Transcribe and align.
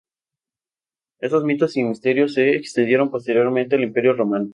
Estos 1.19 1.43
mitos 1.43 1.77
y 1.77 1.83
misterios 1.83 2.33
se 2.33 2.55
extendieron 2.55 3.11
posteriormente 3.11 3.75
al 3.75 3.83
Imperio 3.83 4.13
romano. 4.13 4.49